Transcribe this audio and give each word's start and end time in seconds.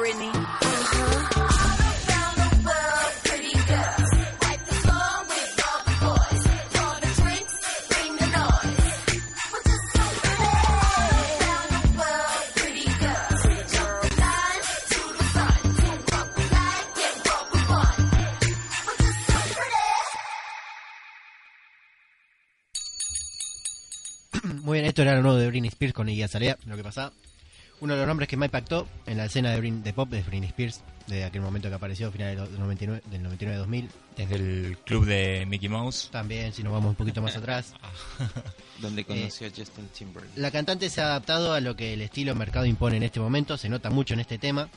Brittany? 0.00 0.32
Muy 24.62 24.78
bien, 24.78 24.86
esto 24.86 25.02
era 25.02 25.16
lo 25.16 25.22
nuevo 25.22 25.36
de 25.36 25.48
Britney 25.48 25.68
Spears 25.68 25.92
con 25.92 26.08
Iggy 26.08 26.22
Azalea, 26.22 26.56
lo 26.64 26.76
que 26.76 26.84
pasaba. 26.84 27.12
Uno 27.80 27.94
de 27.94 27.98
los 28.00 28.06
nombres 28.08 28.28
que 28.28 28.36
más 28.36 28.46
impactó 28.48 28.86
en 29.06 29.16
la 29.16 29.24
escena 29.24 29.50
de, 29.52 29.58
Britney- 29.60 29.82
de 29.82 29.92
pop 29.94 30.08
de 30.10 30.22
Britney 30.22 30.48
Spears, 30.50 30.82
de 31.06 31.24
aquel 31.24 31.40
momento 31.40 31.68
que 31.70 31.74
apareció, 31.74 32.08
a 32.08 32.10
finales 32.10 32.36
del 32.50 32.58
99 32.60 33.02
del 33.10 33.22
99-2000. 33.22 33.88
Desde 34.16 34.34
el 34.36 34.78
club 34.84 35.06
de 35.06 35.46
Mickey 35.46 35.68
Mouse. 35.70 36.08
También, 36.12 36.52
si 36.52 36.62
nos 36.62 36.72
vamos 36.74 36.90
un 36.90 36.94
poquito 36.96 37.22
más 37.22 37.36
atrás. 37.36 37.72
Donde 38.80 39.04
conoció 39.04 39.46
a 39.46 39.50
Justin 39.50 39.88
Timberlake. 39.88 40.38
La 40.38 40.50
cantante 40.50 40.90
se 40.90 41.00
ha 41.00 41.06
adaptado 41.06 41.54
a 41.54 41.60
lo 41.60 41.74
que 41.74 41.94
el 41.94 42.02
estilo 42.02 42.34
mercado 42.34 42.66
impone 42.66 42.98
en 42.98 43.02
este 43.02 43.18
momento, 43.20 43.56
se 43.56 43.68
nota 43.70 43.88
mucho 43.90 44.12
en 44.14 44.20
este 44.20 44.38
tema. 44.38 44.68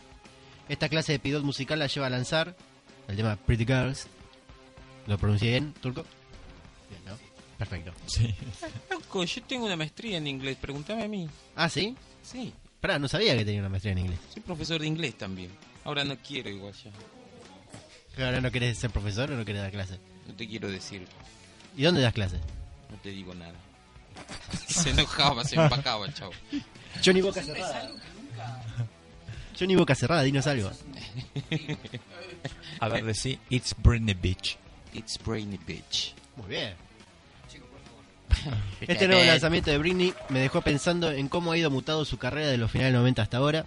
Esta 0.69 0.87
clase 0.87 1.11
de 1.11 1.19
pidot 1.19 1.43
musical 1.43 1.79
la 1.79 1.87
lleva 1.87 2.07
a 2.07 2.09
lanzar 2.09 2.55
el 3.09 3.17
tema 3.17 3.35
Pretty 3.35 3.65
Girls. 3.65 4.07
¿Lo 5.07 5.17
pronuncié 5.17 5.49
bien, 5.51 5.73
turco? 5.81 6.05
Bien, 6.89 7.01
¿no? 7.05 7.17
Perfecto. 7.57 7.91
Sí. 8.07 8.33
Loco, 8.89 9.25
yo 9.25 9.43
tengo 9.43 9.65
una 9.65 9.75
maestría 9.75 10.17
en 10.17 10.27
inglés, 10.27 10.57
pregúntame 10.59 11.03
a 11.03 11.07
mí. 11.09 11.29
Ah, 11.57 11.67
¿sí? 11.67 11.95
Sí, 12.23 12.53
Pará, 12.83 12.99
no 12.99 13.07
sabía 13.07 13.37
que 13.37 13.45
tenía 13.45 13.61
una 13.61 13.69
maestría 13.69 13.93
en 13.93 13.99
inglés. 13.99 14.19
soy 14.33 14.41
profesor 14.41 14.81
de 14.81 14.87
inglés 14.87 15.17
también. 15.17 15.49
Ahora 15.85 16.03
no 16.03 16.17
quiero 16.17 16.49
igual 16.49 16.73
ya. 16.73 18.25
¿Ahora 18.25 18.41
no 18.41 18.51
querés 18.51 18.77
ser 18.77 18.89
profesor 18.89 19.31
o 19.31 19.37
no 19.37 19.45
querés 19.45 19.61
dar 19.61 19.71
clase? 19.71 19.99
No 20.27 20.33
te 20.33 20.45
quiero 20.45 20.69
decir, 20.69 21.07
¿Y 21.77 21.83
dónde 21.83 22.01
das 22.01 22.11
clase? 22.11 22.41
no 22.91 22.97
te 22.97 23.11
digo 23.11 23.33
nada. 23.35 23.55
se 24.67 24.89
enojaba, 24.89 25.45
se 25.45 25.55
empacaba 25.55 26.05
el 26.07 26.13
chavo. 26.13 26.33
Yo 27.01 27.13
ni 27.13 27.21
boca 27.21 27.41
cerrada. 27.41 27.89
Yo 29.57 29.65
ni 29.65 29.75
boca 29.77 29.95
cerrada, 29.95 30.23
dinos 30.23 30.45
algo. 30.45 30.69
A 32.81 32.89
ver, 32.89 33.05
decí, 33.05 33.39
it's 33.49 33.73
Britney 33.81 34.13
Beach. 34.13 34.57
It's 34.93 35.17
brainy 35.17 35.57
bitch. 35.65 36.13
Muy 36.35 36.47
bien. 36.49 36.73
Este 38.81 39.07
nuevo 39.07 39.23
lanzamiento 39.23 39.71
de 39.71 39.77
Britney 39.77 40.13
me 40.29 40.39
dejó 40.39 40.61
pensando 40.61 41.11
en 41.11 41.27
cómo 41.29 41.51
ha 41.51 41.57
ido 41.57 41.69
mutado 41.71 42.05
su 42.05 42.17
carrera 42.17 42.47
de 42.47 42.57
los 42.57 42.71
finales 42.71 42.93
90 42.93 43.21
hasta 43.21 43.37
ahora. 43.37 43.65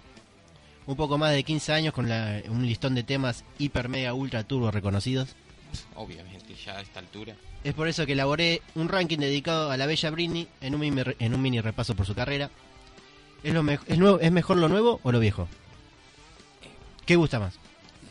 Un 0.85 0.95
poco 0.95 1.17
más 1.17 1.31
de 1.33 1.43
15 1.43 1.73
años 1.73 1.93
con 1.93 2.07
la- 2.07 2.41
un 2.49 2.65
listón 2.65 2.95
de 2.95 3.03
temas 3.03 3.43
hiper, 3.59 3.89
mega, 3.89 4.13
ultra 4.13 4.43
turbo 4.45 4.71
reconocidos. 4.71 5.35
Obviamente, 5.95 6.55
ya 6.55 6.77
a 6.77 6.81
esta 6.81 6.99
altura. 6.99 7.35
Es 7.63 7.73
por 7.73 7.87
eso 7.89 8.05
que 8.05 8.13
elaboré 8.13 8.61
un 8.75 8.87
ranking 8.87 9.17
dedicado 9.17 9.69
a 9.69 9.75
la 9.77 9.85
bella 9.85 10.09
Britney 10.11 10.47
en 10.61 10.75
un 10.75 10.79
mini, 10.81 11.01
en 11.19 11.33
un 11.33 11.41
mini 11.41 11.59
repaso 11.59 11.93
por 11.95 12.05
su 12.05 12.15
carrera. 12.15 12.49
¿Es, 13.43 13.53
lo 13.53 13.63
me- 13.63 13.79
es, 13.87 13.97
nuevo- 13.97 14.19
¿Es 14.21 14.31
mejor 14.31 14.57
lo 14.57 14.69
nuevo 14.69 14.99
o 15.03 15.11
lo 15.11 15.19
viejo? 15.19 15.47
¿Qué 17.05 17.15
gusta 17.15 17.39
más? 17.39 17.55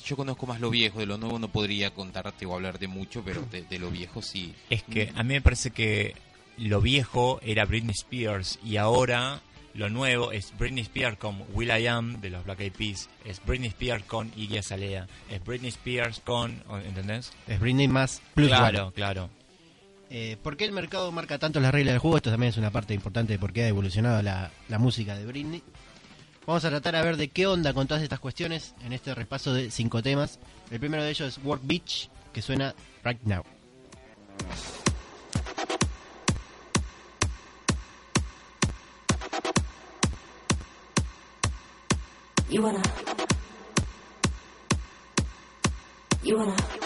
Yo 0.04 0.16
conozco 0.16 0.46
más 0.46 0.60
lo 0.60 0.70
viejo, 0.70 1.00
de 1.00 1.06
lo 1.06 1.18
nuevo 1.18 1.38
no 1.38 1.48
podría 1.48 1.90
contarte 1.90 2.46
o 2.46 2.54
hablar 2.54 2.78
de 2.78 2.86
mucho, 2.88 3.22
pero 3.24 3.42
de, 3.50 3.62
de 3.62 3.78
lo 3.78 3.90
viejo 3.90 4.22
sí. 4.22 4.54
Es 4.70 4.82
que 4.82 5.12
a 5.16 5.22
mí 5.22 5.34
me 5.34 5.40
parece 5.40 5.70
que 5.70 6.14
lo 6.58 6.80
viejo 6.80 7.40
era 7.42 7.64
Britney 7.64 7.92
Spears 7.94 8.58
y 8.64 8.76
ahora 8.76 9.40
lo 9.74 9.90
nuevo 9.90 10.32
es 10.32 10.56
Britney 10.58 10.82
Spears 10.82 11.18
con 11.18 11.44
Will 11.52 11.68
I 11.70 11.86
Am 11.86 12.20
de 12.20 12.30
los 12.30 12.44
Black 12.44 12.60
Eyed 12.60 12.72
Peas, 12.72 13.10
es 13.24 13.44
Britney 13.44 13.68
Spears 13.68 14.04
con 14.04 14.32
Iggy 14.36 14.58
Azalea, 14.58 15.06
es 15.30 15.44
Britney 15.44 15.68
Spears 15.68 16.20
con, 16.20 16.62
¿entendés? 16.86 17.32
Es 17.46 17.60
Britney 17.60 17.86
más 17.88 18.22
plus 18.34 18.48
Claro, 18.48 18.84
one. 18.86 18.92
claro. 18.94 19.30
Eh, 20.08 20.36
¿Por 20.42 20.56
qué 20.56 20.64
el 20.64 20.72
mercado 20.72 21.10
marca 21.12 21.38
tanto 21.38 21.58
las 21.60 21.72
reglas 21.72 21.92
del 21.94 21.98
juego? 21.98 22.16
Esto 22.16 22.30
también 22.30 22.50
es 22.50 22.56
una 22.56 22.70
parte 22.70 22.94
importante 22.94 23.32
de 23.34 23.38
por 23.40 23.52
qué 23.52 23.64
ha 23.64 23.68
evolucionado 23.68 24.22
la, 24.22 24.50
la 24.68 24.78
música 24.78 25.16
de 25.16 25.26
Britney. 25.26 25.62
Vamos 26.46 26.64
a 26.64 26.70
tratar 26.70 26.94
a 26.94 27.02
ver 27.02 27.16
de 27.16 27.26
qué 27.28 27.46
onda 27.48 27.74
con 27.74 27.88
todas 27.88 28.04
estas 28.04 28.20
cuestiones 28.20 28.74
en 28.84 28.92
este 28.92 29.14
repaso 29.16 29.52
de 29.52 29.70
cinco 29.72 30.00
temas. 30.02 30.38
El 30.70 30.78
primero 30.78 31.02
de 31.02 31.10
ellos 31.10 31.36
es 31.36 31.44
Work 31.44 31.62
Beach, 31.64 32.08
que 32.32 32.40
suena 32.40 32.72
right 33.04 33.20
now. 33.24 33.42
You 42.48 42.62
wanna. 42.62 42.82
You 46.22 46.36
wanna. 46.38 46.85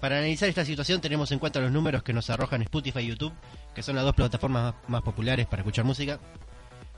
Para 0.00 0.16
analizar 0.18 0.48
esta 0.48 0.64
situación 0.64 1.00
tenemos 1.00 1.30
en 1.30 1.38
cuenta 1.38 1.60
los 1.60 1.70
números 1.70 2.02
que 2.02 2.12
nos 2.12 2.28
arrojan 2.30 2.60
Spotify 2.62 2.98
y 3.00 3.06
YouTube, 3.08 3.32
que 3.74 3.82
son 3.84 3.94
las 3.94 4.04
dos 4.04 4.14
plataformas 4.16 4.74
más, 4.88 5.02
populares 5.02 5.46
para 5.46 5.62
escuchar 5.62 5.84
música. 5.84 6.18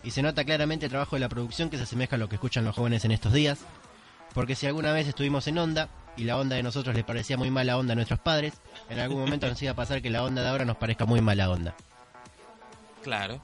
Y 0.05 0.13
se 0.13 0.23
nota 0.23 0.45
claramente 0.45 0.87
el 0.87 0.91
trabajo 0.91 1.17
de 1.17 1.21
la 1.21 1.29
producción 1.29 1.69
que 1.69 1.77
se 1.77 1.83
asemeja 1.83 2.17
a 2.17 2.19
lo 2.19 2.29
que 2.29 2.37
escuchan 2.37 2.65
los 2.65 2.77
jóvenes 2.77 3.05
en 3.05 3.11
estos 3.11 3.33
días. 3.33 3.59
Porque 4.33 4.55
si 4.55 4.67
alguna 4.67 4.93
vez 4.93 5.09
estuvimos 5.09 5.49
en 5.49 5.59
onda 5.59 5.89
y 6.17 6.25
la 6.25 6.39
onda 6.39 6.57
de 6.57 6.63
nosotros 6.63 6.95
les 6.95 7.05
parecía 7.05 7.37
muy 7.37 7.51
mala 7.51 7.77
onda 7.77 7.93
a 7.93 7.97
nuestros 7.97 8.21
padres, 8.21 8.55
en 8.89 9.01
algún 9.01 9.21
momento 9.21 9.49
nos 9.49 9.61
iba 9.63 9.73
a 9.73 9.77
pasar 9.77 10.01
que 10.01 10.11
la 10.11 10.23
onda 10.23 10.43
de 10.43 10.49
ahora 10.49 10.65
nos 10.65 10.77
parezca 10.77 11.07
muy 11.07 11.21
mala 11.21 11.51
onda. 11.51 11.75
Claro. 13.03 13.41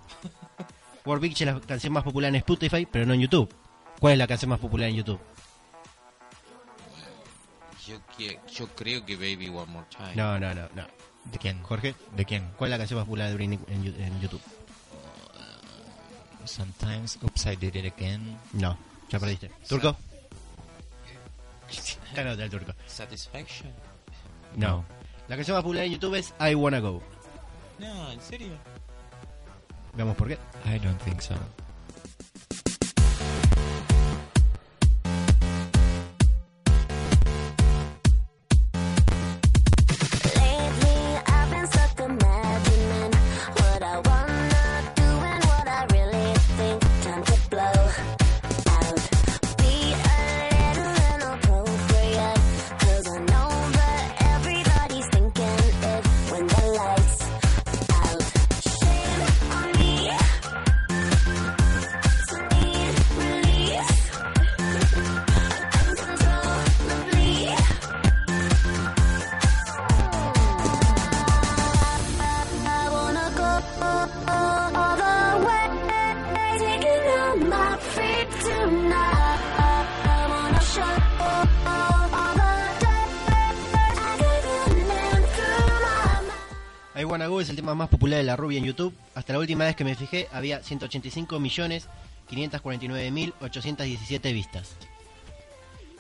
Work 1.05 1.21
Beach 1.21 1.41
es 1.41 1.47
la 1.47 1.61
canción 1.61 1.93
más 1.93 2.05
popular 2.05 2.29
en 2.29 2.37
Spotify, 2.37 2.87
pero 2.91 3.07
no 3.07 3.15
en 3.15 3.21
YouTube. 3.21 3.53
¿Cuál 4.03 4.15
es 4.15 4.19
la 4.19 4.27
canción 4.27 4.49
más 4.49 4.59
popular 4.59 4.89
en 4.89 4.97
YouTube? 4.97 5.21
Yo, 7.87 7.99
yo 8.53 8.67
creo 8.75 9.07
que 9.07 9.15
Baby 9.15 9.49
One 9.49 9.67
More 9.67 9.87
Time. 9.97 10.17
No, 10.17 10.41
no, 10.41 10.53
no, 10.53 10.69
no. 10.75 10.87
¿De 11.27 11.39
quién? 11.39 11.63
Jorge, 11.63 11.95
¿De 12.17 12.25
quién? 12.25 12.51
¿cuál 12.57 12.69
es 12.69 12.71
la 12.73 12.79
canción 12.79 12.99
más 12.99 13.07
popular 13.07 13.29
de 13.29 13.35
Britney 13.37 13.61
en, 13.69 14.21
YouTube? 14.21 14.41
Sometimes, 16.45 17.17
oops, 17.23 17.47
I 17.47 17.55
did 17.55 17.77
it 17.77 17.93
again. 17.93 18.37
No, 18.55 18.77
ya 19.09 19.21
perdiste. 19.21 19.53
¿Turco? 19.69 19.95
Ganó 22.17 22.33
el 22.33 22.51
turco. 22.51 22.73
Satisfaction. 22.89 23.71
No. 24.57 24.85
La 25.29 25.37
canción 25.37 25.55
más 25.55 25.63
popular 25.63 25.85
en 25.85 25.93
YouTube 25.93 26.17
es 26.17 26.35
I 26.41 26.57
Wanna 26.57 26.81
Go. 26.81 27.01
No, 27.79 28.11
¿en 28.11 28.21
serio? 28.21 28.51
Veamos 29.95 30.17
por 30.17 30.27
qué. 30.27 30.39
I 30.67 30.81
don't 30.81 31.01
think 31.05 31.21
so. 31.21 31.37
Es 87.43 87.51
el 87.51 87.57
tema 87.57 87.75
más 87.75 87.89
popular 87.89 88.19
de 88.19 88.25
la 88.25 88.37
rubia 88.37 88.59
en 88.59 88.65
YouTube. 88.65 88.95
Hasta 89.15 89.33
la 89.33 89.39
última 89.39 89.65
vez 89.65 89.77
que 89.77 89.85
me 89.85 89.95
fijé 89.95 90.29
había 90.33 90.63
185 90.63 91.39
millones 91.41 91.89
549 92.29 93.11
mil 93.11 93.35
817 93.41 94.33
vistas. 94.33 94.77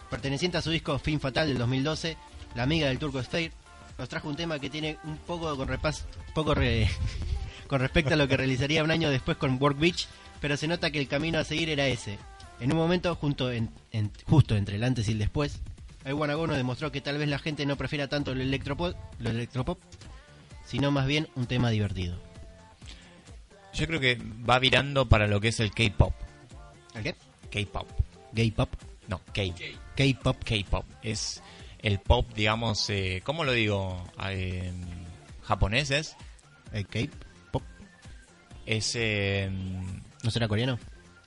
Perteneciente 0.08 0.58
a 0.58 0.62
su 0.62 0.70
disco 0.70 0.98
Fin 0.98 1.20
Fatal 1.20 1.48
del 1.48 1.58
2012, 1.58 2.16
la 2.54 2.62
amiga 2.62 2.88
del 2.88 2.98
turco 2.98 3.22
Steyr 3.22 3.52
nos 3.98 4.08
trajo 4.08 4.28
un 4.28 4.36
tema 4.36 4.58
que 4.58 4.70
tiene 4.70 4.98
un 5.04 5.16
poco 5.18 5.56
con 5.56 5.68
repas, 5.68 6.06
poco 6.34 6.54
con 7.66 7.80
respecto 7.80 8.14
a 8.14 8.16
lo 8.16 8.28
que 8.28 8.36
realizaría 8.36 8.84
un 8.84 8.90
año 8.90 9.10
después 9.10 9.36
con 9.36 9.60
Work 9.60 9.78
Beach, 9.78 10.06
pero 10.40 10.56
se 10.56 10.68
nota 10.68 10.90
que 10.90 11.00
el 11.00 11.08
camino 11.08 11.38
a 11.38 11.44
seguir 11.44 11.68
era 11.68 11.86
ese. 11.86 12.18
En 12.60 12.72
un 12.72 12.78
momento 12.78 13.16
justo 13.16 13.50
entre 13.50 14.76
el 14.76 14.84
antes 14.84 15.08
y 15.08 15.12
el 15.12 15.18
después, 15.18 15.60
Go 16.04 16.46
nos 16.46 16.56
demostró 16.56 16.92
que 16.92 17.00
tal 17.00 17.18
vez 17.18 17.28
la 17.28 17.38
gente 17.38 17.66
no 17.66 17.76
prefiera 17.76 18.08
tanto 18.08 18.34
lo 18.34 18.42
electropop, 18.42 18.96
lo 19.18 19.30
electropop 19.30 19.78
sino 20.72 20.90
más 20.90 21.06
bien 21.06 21.28
un 21.34 21.44
tema 21.44 21.69
divertido. 21.69 22.19
Yo 23.74 23.86
creo 23.86 24.00
que 24.00 24.19
va 24.48 24.58
virando 24.58 25.06
para 25.06 25.26
lo 25.26 25.38
que 25.38 25.48
es 25.48 25.60
el 25.60 25.70
K-pop. 25.70 26.14
¿El 26.94 27.02
qué? 27.02 27.14
K-pop. 27.50 27.86
Gay 28.32 28.50
pop. 28.52 28.70
No, 29.06 29.20
K. 29.34 29.42
K-pop. 29.94 30.42
K-pop. 30.42 30.86
Es 31.02 31.42
el 31.78 31.98
pop, 32.00 32.26
digamos, 32.34 32.88
eh, 32.88 33.20
¿cómo 33.22 33.44
lo 33.44 33.52
digo? 33.52 34.02
Eh, 34.30 34.72
japoneses. 35.42 36.16
El 36.72 36.86
K-pop. 36.86 37.62
Es... 38.64 38.92
eh, 38.94 39.50
¿No 40.22 40.30
será 40.30 40.48
coreano? 40.48 40.78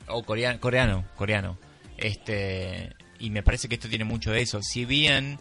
o 0.07 0.23
coreano, 0.23 0.59
coreano, 0.59 1.05
coreano. 1.15 1.59
Este, 1.97 2.95
y 3.19 3.29
me 3.29 3.43
parece 3.43 3.69
que 3.69 3.75
esto 3.75 3.89
tiene 3.89 4.05
mucho 4.05 4.31
de 4.31 4.41
eso. 4.41 4.63
Si 4.63 4.85
bien 4.85 5.37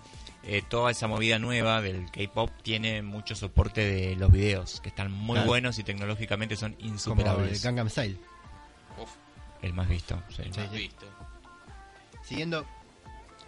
eh, 0.47 0.63
toda 0.69 0.91
esa 0.91 1.07
movida 1.09 1.39
nueva 1.39 1.81
del 1.81 2.11
K-pop 2.11 2.51
tiene 2.63 3.03
mucho 3.03 3.35
soporte 3.35 3.81
de 3.83 4.17
los 4.17 4.31
videos, 4.31 4.81
que 4.81 4.89
están 4.91 5.11
muy 5.11 5.35
Claro. 5.37 5.49
buenos 5.49 5.79
y 5.79 5.85
tecnológicamente 5.85 6.57
son 6.57 6.73
Como 6.75 6.85
el 6.85 6.93
insuperables. 6.93 7.63
Gangnam 7.63 7.89
Style. 7.89 8.19
Uf, 9.01 9.11
El 9.63 9.73
más 9.73 9.89
visto. 9.89 10.23
sí. 10.35 10.43
has 10.61 10.71
visto. 10.71 11.07
Siguiendo 12.23 12.67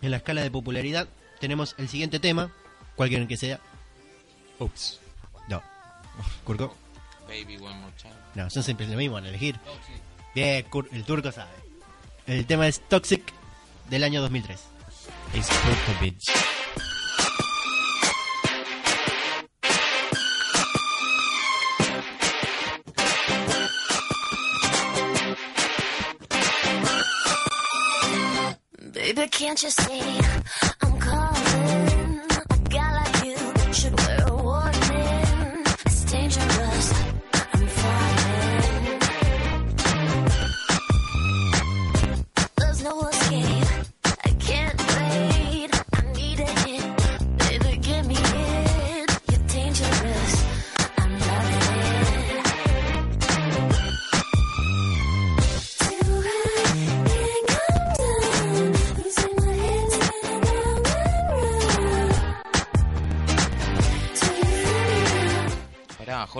en 0.02 0.10
la 0.10 0.18
escala 0.18 0.42
de 0.42 0.50
popularidad, 0.50 1.08
tenemos 1.40 1.74
el 1.78 1.88
siguiente 1.88 2.18
tema. 2.20 2.50
¿Cuál 2.94 3.08
quieren 3.08 3.28
que 3.28 3.36
sea? 3.36 3.60
Ups. 4.58 5.00
No. 5.48 5.62
Kurko. 6.44 6.74
Baby 7.28 7.56
One 7.56 7.74
More 7.80 7.92
Time. 8.00 8.14
No, 8.34 8.48
son 8.50 8.62
siempre 8.62 8.86
lo 8.86 8.96
mismo 8.96 9.16
al 9.16 9.26
elegir. 9.26 9.58
Bien, 10.34 10.64
el 10.92 11.04
turco 11.04 11.32
sabe. 11.32 11.50
El 12.26 12.46
tema 12.46 12.66
es 12.68 12.80
Toxic 12.88 13.22
del 13.90 14.04
año 14.04 14.20
2003. 14.22 14.60
It's 15.34 15.48
can't 29.56 29.62
you 29.62 29.70
see 29.70 30.75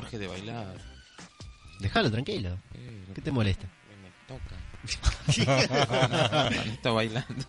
Jorge, 0.07 0.19
de 0.19 0.27
bailar. 0.29 0.77
Déjalo 1.81 2.11
tranquilo. 2.11 2.51
Eh, 2.75 3.05
¿Qué 3.15 3.21
te 3.21 3.33
molesta? 3.33 3.67
Me 4.03 4.11
toca. 4.27 4.57
Está 6.65 6.91
bailando. 6.93 7.45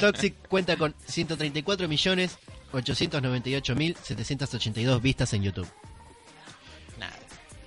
Toxic 0.00 0.34
cuenta 0.48 0.76
con 0.76 0.94
134 1.06 1.86
millones 1.86 2.38
898 2.72 3.76
mil 3.76 3.96
782 4.02 5.00
vistas 5.00 5.32
en 5.32 5.44
YouTube. 5.44 5.68
Nada. 6.98 7.16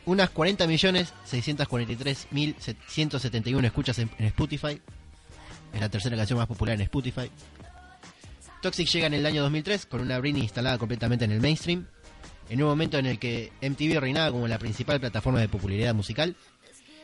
Unas 0.06 0.30
40 0.32 0.68
millones 0.68 1.14
643 1.26 2.28
mil 2.32 2.56
171 2.88 3.66
escuchas 3.66 4.00
en, 4.00 4.12
en 4.18 4.26
Spotify. 4.26 4.82
Es 5.74 5.80
la 5.80 5.90
tercera 5.90 6.18
canción 6.18 6.40
más 6.40 6.48
popular 6.48 6.76
en 6.76 6.82
Spotify. 6.82 7.32
Toxic 8.62 8.90
llega 8.90 9.08
en 9.08 9.14
el 9.14 9.26
año 9.26 9.44
2003 9.44 9.86
con 9.86 10.02
una 10.02 10.20
Britney 10.20 10.44
instalada 10.44 10.78
completamente 10.78 11.24
en 11.24 11.32
el 11.32 11.40
mainstream. 11.40 11.88
En 12.50 12.62
un 12.62 12.70
momento 12.70 12.98
en 12.98 13.06
el 13.06 13.20
que 13.20 13.52
MTV 13.62 14.00
reinaba 14.00 14.32
como 14.32 14.48
la 14.48 14.58
principal 14.58 15.00
plataforma 15.00 15.40
de 15.40 15.50
popularidad 15.50 15.94
musical. 15.94 16.36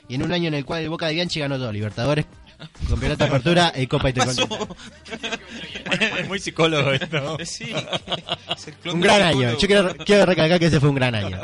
Y 0.08 0.16
en 0.16 0.24
un 0.24 0.32
año 0.32 0.48
en 0.48 0.54
el 0.54 0.66
cual 0.66 0.84
el 0.84 0.90
Boca 0.90 1.08
de 1.08 1.14
Bianchi 1.14 1.40
ganó 1.40 1.58
todo: 1.58 1.72
Libertadores, 1.72 2.26
Campeonato 2.90 3.24
de 3.24 3.30
Apertura 3.30 3.74
y 3.76 3.88
Copa 3.88 4.10
Intercontinental. 4.10 4.68
Muy 6.28 6.40
psicólogo 6.40 6.92
esto. 6.92 7.38
Sí. 7.46 7.74
Es 8.56 8.68
el 8.68 8.74
clon 8.76 8.96
Un 8.96 9.02
gran 9.02 9.22
año. 9.22 9.58
Yo 9.58 9.68
quiero, 9.68 9.96
quiero 9.98 10.26
recalcar 10.26 10.60
que 10.60 10.68
ese 10.68 10.80
fue 10.80 10.90
un 10.90 10.96
gran 10.96 11.16
año. 11.16 11.40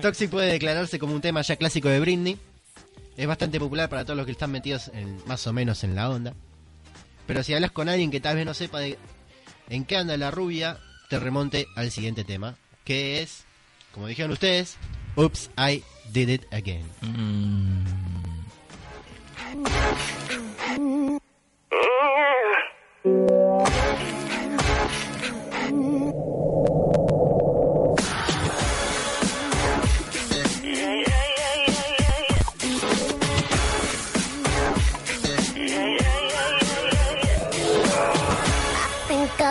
Toxic 0.00 0.30
puede 0.30 0.52
declararse 0.52 0.98
como 0.98 1.14
un 1.14 1.20
tema 1.20 1.42
ya 1.42 1.56
clásico 1.56 1.88
de 1.88 2.00
Britney. 2.00 2.38
Es 3.16 3.26
bastante 3.26 3.60
popular 3.60 3.88
para 3.88 4.04
todos 4.04 4.16
los 4.16 4.26
que 4.26 4.32
están 4.32 4.50
metidos 4.50 4.90
en, 4.94 5.18
más 5.26 5.46
o 5.46 5.52
menos 5.52 5.84
en 5.84 5.94
la 5.94 6.10
onda. 6.10 6.34
Pero 7.26 7.42
si 7.42 7.54
hablas 7.54 7.70
con 7.70 7.88
alguien 7.88 8.10
que 8.10 8.20
tal 8.20 8.36
vez 8.36 8.46
no 8.46 8.54
sepa 8.54 8.80
de 8.80 8.98
en 9.68 9.84
qué 9.84 9.96
anda 9.96 10.16
la 10.16 10.30
rubia, 10.30 10.78
te 11.12 11.18
remonte 11.20 11.68
al 11.76 11.90
siguiente 11.90 12.24
tema, 12.24 12.56
que 12.86 13.20
es, 13.20 13.44
como 13.92 14.06
dijeron 14.06 14.32
ustedes, 14.32 14.78
Oops, 15.14 15.50
I 15.58 15.84
Did 16.10 16.30
It 16.30 16.44
Again. 16.50 16.86
Mm. 17.02 17.84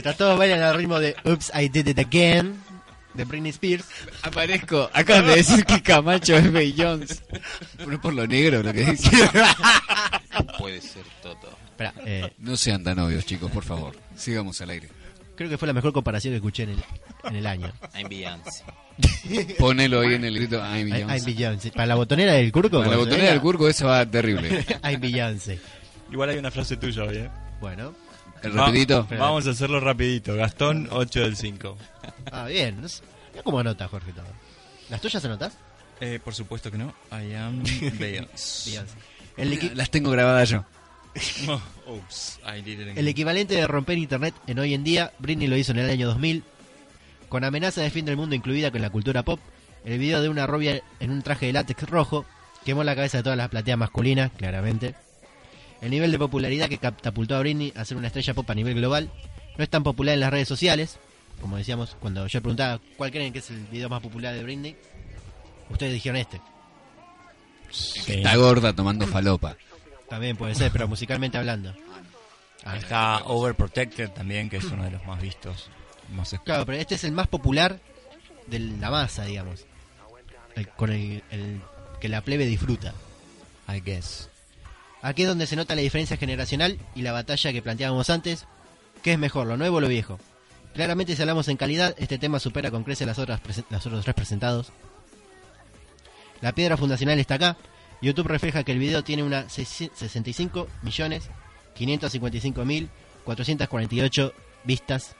Mientras 0.00 0.16
todos 0.16 0.38
bailan 0.38 0.62
al 0.62 0.74
ritmo 0.76 0.98
de 0.98 1.14
Oops, 1.26 1.52
I 1.54 1.68
Did 1.68 1.88
It 1.88 1.98
Again 1.98 2.54
de 3.12 3.24
Britney 3.26 3.50
Spears. 3.50 3.84
Aparezco. 4.22 4.88
Acabas 4.94 5.26
de 5.26 5.36
decir 5.36 5.66
que 5.66 5.82
Camacho 5.82 6.38
es 6.38 6.74
Jones. 6.74 7.22
No 7.86 7.92
es 7.92 7.98
por 7.98 8.14
lo 8.14 8.26
negro 8.26 8.62
lo 8.62 8.72
que 8.72 8.82
dice. 8.92 9.10
Puede 10.58 10.80
ser 10.80 11.02
todo. 11.22 11.36
Espera, 11.68 11.92
eh, 12.06 12.32
No 12.38 12.56
sean 12.56 12.82
tan 12.82 12.98
obvios, 12.98 13.26
chicos, 13.26 13.50
por 13.50 13.62
favor. 13.62 13.94
Sigamos 14.16 14.58
al 14.62 14.70
aire. 14.70 14.88
creo 15.36 15.50
que 15.50 15.58
fue 15.58 15.68
la 15.68 15.74
mejor 15.74 15.92
comparación 15.92 16.32
que 16.32 16.36
escuché 16.36 16.62
en 16.62 16.70
el, 16.70 16.84
en 17.24 17.36
el 17.36 17.46
año. 17.46 17.70
I'm 17.94 18.08
Beyoncé. 18.08 18.64
Ponelo 19.58 20.00
ahí 20.00 20.14
en 20.14 20.24
el 20.24 20.34
grito. 20.34 20.56
I'm 20.64 20.88
I- 20.88 21.00
I'm 21.02 21.24
Beyoncé. 21.26 21.72
Para 21.72 21.88
la 21.88 21.96
botonera 21.96 22.32
del 22.32 22.50
curco. 22.50 22.78
Para 22.78 22.84
la 22.84 22.86
cuando 22.86 23.00
botonera 23.00 23.22
venga, 23.24 23.32
del 23.32 23.42
curco 23.42 23.68
esa 23.68 23.84
va 23.84 24.06
terrible. 24.10 24.64
I'm 24.82 24.98
Beyoncé. 24.98 25.60
Igual 26.10 26.30
hay 26.30 26.38
una 26.38 26.50
frase 26.50 26.78
tuya 26.78 27.04
hoy, 27.04 27.18
¿eh? 27.18 27.30
Bueno. 27.60 27.94
El 28.42 28.52
rapidito. 28.54 29.06
Va- 29.12 29.16
vamos 29.18 29.46
a 29.46 29.50
hacerlo 29.50 29.80
rapidito. 29.80 30.34
Gastón, 30.34 30.88
8 30.90 31.20
del 31.20 31.36
5. 31.36 31.76
Ah, 32.32 32.46
bien. 32.46 32.80
No 32.80 32.88
sé- 32.88 33.02
Mira 33.32 33.42
cómo 33.42 33.58
anota, 33.60 33.86
Jorge, 33.88 34.12
todo. 34.12 34.26
¿Las 34.88 35.00
tuyas 35.00 35.24
anotas? 35.24 35.52
Eh, 36.00 36.18
por 36.22 36.34
supuesto 36.34 36.70
que 36.70 36.78
no. 36.78 36.94
I 37.12 37.34
am 37.34 37.62
Beyoncé. 37.98 38.70
Beyoncé. 38.70 38.94
El, 39.36 39.52
equi- 39.58 39.72
Las 39.74 39.90
tengo 39.90 40.10
grabadas 40.10 40.48
yo. 40.50 40.64
Oh, 41.48 41.60
Oops, 41.88 42.38
I 42.46 42.62
did 42.62 42.74
it 42.74 42.80
again. 42.82 42.98
el 42.98 43.08
equivalente 43.08 43.54
de 43.56 43.66
romper 43.66 43.98
internet 43.98 44.32
en 44.46 44.58
hoy 44.60 44.74
en 44.74 44.84
día, 44.84 45.12
Britney 45.18 45.48
lo 45.48 45.56
hizo 45.56 45.72
en 45.72 45.78
el 45.80 45.90
año 45.90 46.06
2000. 46.06 46.44
Con 47.28 47.42
amenaza 47.44 47.80
de 47.80 47.90
fin 47.90 48.04
del 48.04 48.16
mundo 48.16 48.34
incluida 48.36 48.70
con 48.70 48.80
la 48.80 48.90
cultura 48.90 49.24
pop, 49.24 49.40
el 49.84 49.98
video 49.98 50.22
de 50.22 50.28
una 50.28 50.46
rubia 50.46 50.82
en 51.00 51.10
un 51.10 51.22
traje 51.22 51.46
de 51.46 51.52
látex 51.52 51.82
rojo 51.88 52.26
quemó 52.64 52.84
la 52.84 52.94
cabeza 52.94 53.18
de 53.18 53.22
todas 53.24 53.36
las 53.38 53.48
plateas 53.48 53.76
masculinas, 53.78 54.30
claramente. 54.36 54.94
El 55.80 55.90
nivel 55.90 56.10
de 56.12 56.18
popularidad 56.18 56.68
que 56.68 56.78
catapultó 56.78 57.36
a 57.36 57.40
Britney 57.40 57.72
a 57.74 57.84
ser 57.84 57.96
una 57.96 58.08
estrella 58.08 58.34
pop 58.34 58.48
a 58.50 58.54
nivel 58.54 58.74
global 58.74 59.10
no 59.56 59.64
es 59.64 59.70
tan 59.70 59.82
popular 59.82 60.14
en 60.14 60.20
las 60.20 60.30
redes 60.30 60.48
sociales. 60.48 60.98
Como 61.40 61.56
decíamos, 61.56 61.96
cuando 62.00 62.26
yo 62.26 62.40
preguntaba 62.42 62.80
cuál 62.98 63.10
creen 63.10 63.32
que 63.32 63.38
es 63.38 63.48
el 63.50 63.60
video 63.66 63.88
más 63.88 64.02
popular 64.02 64.34
de 64.34 64.42
Britney, 64.42 64.76
ustedes 65.70 65.94
dijeron 65.94 66.16
este. 66.18 66.40
Sí. 67.70 68.12
Está 68.14 68.36
gorda 68.36 68.72
tomando 68.74 69.06
falopa. 69.06 69.56
También 70.08 70.36
puede 70.36 70.54
ser, 70.54 70.70
pero 70.72 70.88
musicalmente 70.88 71.38
hablando. 71.38 71.74
Ah, 72.64 72.76
Está 72.76 73.18
Overprotected 73.24 74.10
también, 74.10 74.50
que 74.50 74.58
es 74.58 74.64
uno 74.64 74.84
de 74.84 74.90
los 74.90 75.06
más 75.06 75.20
vistos. 75.22 75.70
Más. 76.12 76.34
Claro, 76.44 76.66
pero 76.66 76.76
este 76.78 76.96
es 76.96 77.04
el 77.04 77.12
más 77.12 77.28
popular 77.28 77.78
de 78.48 78.58
la 78.58 78.90
masa, 78.90 79.24
digamos. 79.24 79.64
El- 80.56 80.68
con 80.68 80.90
el, 80.92 81.22
el 81.30 81.60
que 82.00 82.08
la 82.08 82.20
plebe 82.22 82.44
disfruta. 82.44 82.92
I 83.68 83.80
guess. 83.80 84.28
Aquí 85.02 85.22
es 85.22 85.28
donde 85.28 85.46
se 85.46 85.56
nota 85.56 85.74
la 85.74 85.82
diferencia 85.82 86.16
generacional 86.16 86.78
y 86.94 87.02
la 87.02 87.12
batalla 87.12 87.52
que 87.52 87.62
planteábamos 87.62 88.10
antes. 88.10 88.46
¿Qué 89.02 89.12
es 89.12 89.18
mejor, 89.18 89.46
lo 89.46 89.56
nuevo 89.56 89.78
o 89.78 89.80
lo 89.80 89.88
viejo? 89.88 90.18
Claramente 90.74 91.16
si 91.16 91.22
hablamos 91.22 91.48
en 91.48 91.56
calidad, 91.56 91.94
este 91.98 92.18
tema 92.18 92.38
supera 92.38 92.70
con 92.70 92.84
creces 92.84 93.06
las 93.06 93.18
otras 93.18 93.40
los 93.70 93.86
otros 93.86 94.04
tres 94.04 94.14
presentados. 94.14 94.72
La 96.40 96.52
piedra 96.52 96.76
fundacional 96.76 97.18
está 97.18 97.34
acá. 97.34 97.56
YouTube 98.02 98.28
refleja 98.28 98.62
que 98.62 98.72
el 98.72 98.78
video 98.78 99.02
tiene 99.02 99.22
una 99.22 99.48
65 99.48 100.68
millones 100.82 101.30
555 101.74 102.64
mil 102.64 102.88
448 103.24 104.32
vistas. 104.64 105.16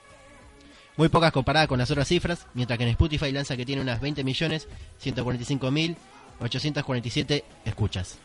Muy 0.96 1.08
pocas 1.08 1.32
comparadas 1.32 1.68
con 1.68 1.78
las 1.78 1.90
otras 1.90 2.08
cifras, 2.08 2.46
mientras 2.54 2.78
que 2.78 2.84
en 2.84 2.90
Spotify 2.90 3.32
lanza 3.32 3.56
que 3.56 3.64
tiene 3.64 3.82
unas 3.82 4.00
20 4.00 4.25
millones 4.25 4.68
145 4.99 5.70
mil 5.70 5.96
847 6.40 7.44
escuchas. 7.64 8.18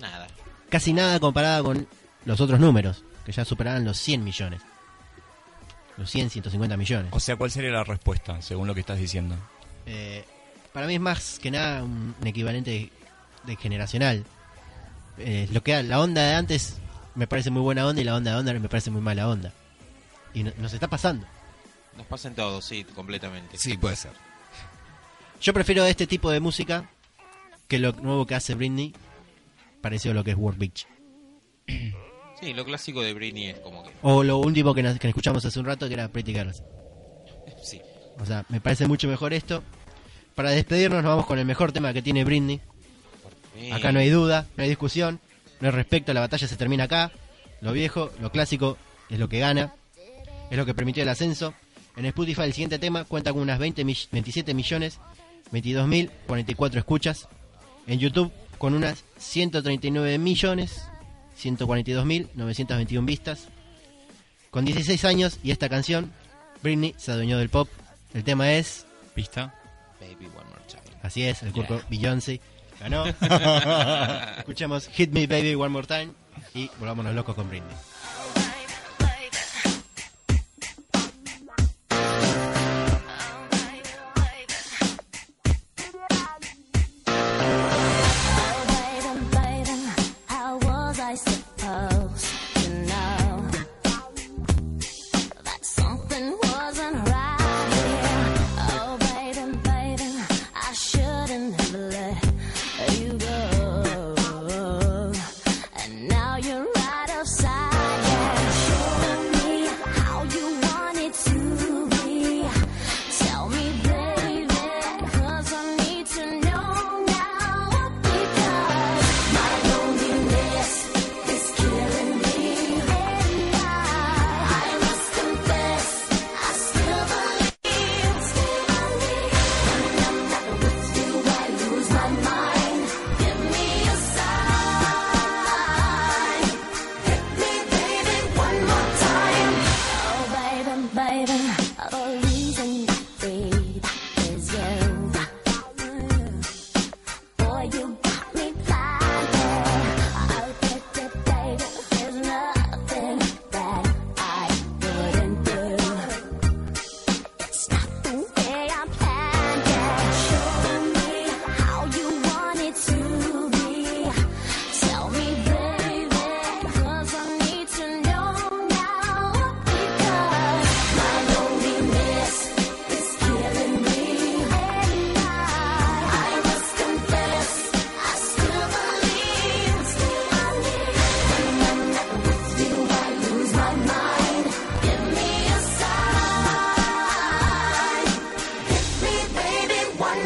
Nada. 0.00 0.28
Casi 0.72 0.92
nada 0.92 1.20
comparada 1.20 1.62
con 1.62 1.86
los 2.24 2.40
otros 2.40 2.58
números, 2.58 3.04
que 3.24 3.30
ya 3.32 3.44
superaban 3.44 3.84
los 3.84 3.98
100 3.98 4.24
millones. 4.24 4.60
Los 5.98 6.10
100, 6.10 6.30
150 6.30 6.76
millones. 6.78 7.12
O 7.12 7.20
sea, 7.20 7.36
¿cuál 7.36 7.50
sería 7.50 7.70
la 7.70 7.84
respuesta, 7.84 8.40
según 8.42 8.66
lo 8.66 8.74
que 8.74 8.80
estás 8.80 8.98
diciendo? 8.98 9.36
Eh, 9.86 10.24
para 10.72 10.86
mí 10.86 10.94
es 10.94 11.00
más 11.00 11.38
que 11.38 11.50
nada 11.50 11.84
un, 11.84 12.14
un 12.18 12.26
equivalente 12.26 12.70
de, 12.70 12.92
de 13.44 13.56
generacional. 13.56 14.24
Eh, 15.18 15.46
lo 15.52 15.62
que 15.62 15.82
la 15.82 16.00
onda 16.00 16.22
de 16.22 16.34
antes 16.34 16.78
me 17.14 17.26
parece 17.26 17.50
muy 17.50 17.60
buena 17.60 17.86
onda 17.86 18.00
y 18.00 18.04
la 18.04 18.16
onda 18.16 18.30
de 18.32 18.38
onda 18.38 18.54
me 18.54 18.68
parece 18.70 18.90
muy 18.90 19.02
mala 19.02 19.28
onda. 19.28 19.52
Y 20.32 20.42
no- 20.42 20.52
nos 20.56 20.72
está 20.72 20.88
pasando. 20.88 21.26
Nos 21.98 22.06
pasan 22.06 22.34
todos, 22.34 22.64
sí, 22.64 22.84
completamente. 22.84 23.58
Sí, 23.58 23.76
puede 23.76 23.96
ser. 23.96 24.12
Yo 25.42 25.52
prefiero 25.52 25.84
este 25.84 26.06
tipo 26.06 26.30
de 26.30 26.40
música 26.40 26.88
que 27.68 27.78
lo 27.78 27.92
nuevo 27.92 28.26
que 28.26 28.34
hace 28.34 28.54
Britney, 28.54 28.94
parecido 29.82 30.12
a 30.12 30.14
lo 30.14 30.24
que 30.24 30.30
es 30.30 30.36
World 30.36 30.58
Beach. 30.58 30.86
Sí, 32.40 32.54
lo 32.54 32.64
clásico 32.64 33.02
de 33.02 33.14
Britney 33.14 33.46
es 33.48 33.60
como 33.60 33.84
que... 33.84 33.90
O 34.02 34.22
lo 34.24 34.38
último 34.38 34.74
que, 34.74 34.82
nos- 34.82 34.98
que 34.98 35.08
escuchamos 35.08 35.44
hace 35.44 35.60
un 35.60 35.66
rato 35.66 35.86
que 35.88 35.94
era 35.94 36.08
Pretty 36.08 36.32
Girls. 36.32 36.62
Sí. 37.62 37.80
O 38.18 38.26
sea, 38.26 38.44
me 38.48 38.60
parece 38.60 38.86
mucho 38.88 39.06
mejor 39.08 39.32
esto. 39.32 39.62
Para 40.34 40.50
despedirnos 40.50 41.02
nos 41.02 41.10
vamos 41.10 41.26
con 41.26 41.38
el 41.38 41.44
mejor 41.44 41.70
tema 41.72 41.92
que 41.92 42.02
tiene 42.02 42.24
Britney. 42.24 42.60
Acá 43.72 43.92
no 43.92 44.00
hay 44.00 44.08
duda, 44.10 44.46
no 44.56 44.62
hay 44.64 44.68
discusión, 44.68 45.20
no 45.60 45.68
hay 45.68 45.72
respecto, 45.74 46.12
la 46.12 46.20
batalla 46.20 46.48
se 46.48 46.56
termina 46.56 46.84
acá. 46.84 47.12
Lo 47.60 47.72
viejo, 47.72 48.10
lo 48.20 48.32
clásico 48.32 48.76
es 49.08 49.18
lo 49.20 49.28
que 49.28 49.38
gana, 49.38 49.74
es 50.50 50.56
lo 50.58 50.66
que 50.66 50.74
permitió 50.74 51.02
el 51.04 51.08
ascenso. 51.08 51.54
En 51.96 52.06
Spotify 52.06 52.42
el 52.42 52.52
siguiente 52.52 52.78
tema 52.80 53.04
cuenta 53.04 53.32
con 53.32 53.42
unas 53.42 53.58
20 53.60 53.84
mi- 53.84 53.96
27 54.10 54.54
millones 54.54 54.98
22 55.52 55.86
mil 55.86 56.10
44 56.26 56.78
escuchas. 56.80 57.28
En 57.86 57.98
YouTube 58.00 58.32
con 58.62 58.74
unas 58.74 59.02
139 59.18 60.18
millones 60.18 60.84
142 61.34 62.06
mil 62.06 62.28
921 62.34 63.04
vistas. 63.04 63.48
Con 64.52 64.64
16 64.64 65.04
años 65.04 65.40
y 65.42 65.50
esta 65.50 65.68
canción, 65.68 66.12
Britney 66.62 66.94
se 66.96 67.10
adueñó 67.10 67.38
del 67.38 67.48
pop. 67.48 67.68
El 68.14 68.22
tema 68.22 68.52
es, 68.52 68.86
¿Pista? 69.16 69.52
Baby 70.00 70.26
One 70.26 70.48
More 70.48 70.62
Time. 70.68 70.96
así 71.02 71.24
es, 71.24 71.42
el 71.42 71.50
curco 71.50 71.80
Beyoncé 71.90 72.40
ganó. 72.78 73.04
Escuchemos 74.38 74.86
Hit 74.90 75.10
Me 75.10 75.26
Baby 75.26 75.56
One 75.56 75.70
More 75.70 75.88
Time 75.88 76.12
y 76.54 76.70
volvámonos 76.78 77.16
locos 77.16 77.34
con 77.34 77.48
Britney. 77.48 77.74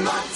much. 0.03 0.36